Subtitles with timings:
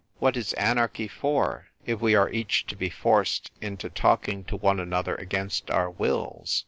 [0.17, 4.79] "What is anarchy for, if we are each to be forced into talking to one
[4.79, 6.59] another against our wills